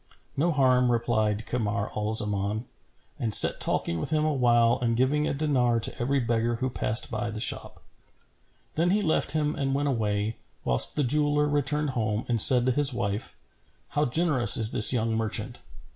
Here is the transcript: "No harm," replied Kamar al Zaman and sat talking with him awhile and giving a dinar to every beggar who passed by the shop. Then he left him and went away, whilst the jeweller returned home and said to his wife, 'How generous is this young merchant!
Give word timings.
"No 0.35 0.51
harm," 0.51 0.91
replied 0.91 1.45
Kamar 1.45 1.91
al 1.95 2.11
Zaman 2.13 2.65
and 3.19 3.35
sat 3.35 3.59
talking 3.59 3.99
with 3.99 4.09
him 4.09 4.25
awhile 4.25 4.79
and 4.81 4.95
giving 4.95 5.27
a 5.27 5.33
dinar 5.35 5.79
to 5.79 6.01
every 6.01 6.19
beggar 6.19 6.55
who 6.55 6.71
passed 6.71 7.11
by 7.11 7.29
the 7.29 7.39
shop. 7.39 7.83
Then 8.73 8.89
he 8.89 9.03
left 9.03 9.33
him 9.33 9.55
and 9.55 9.75
went 9.75 9.89
away, 9.89 10.37
whilst 10.65 10.95
the 10.95 11.03
jeweller 11.03 11.47
returned 11.47 11.91
home 11.91 12.25
and 12.27 12.41
said 12.41 12.65
to 12.65 12.71
his 12.71 12.91
wife, 12.91 13.37
'How 13.89 14.05
generous 14.05 14.57
is 14.57 14.71
this 14.71 14.91
young 14.91 15.15
merchant! 15.15 15.59